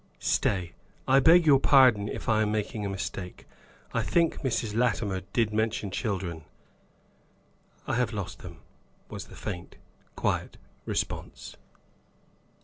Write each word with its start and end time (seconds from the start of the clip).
Stay. 0.17 0.73
I 1.07 1.19
beg 1.19 1.45
your 1.45 1.59
pardon 1.59 2.09
if 2.09 2.27
I 2.27 2.41
am 2.41 2.51
making 2.51 2.83
a 2.83 2.89
mistake; 2.89 3.45
I 3.93 4.01
think 4.01 4.39
Mrs. 4.41 4.73
Latimer 4.75 5.21
did 5.31 5.53
mention 5.53 5.91
children." 5.91 6.43
"I 7.85 7.93
have 7.97 8.11
lost 8.11 8.39
them," 8.39 8.61
was 9.09 9.25
the 9.25 9.35
faint, 9.35 9.75
quiet 10.15 10.57
response. 10.85 11.55